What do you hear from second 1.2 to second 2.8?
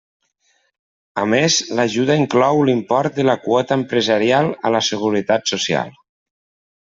A més l'ajuda inclou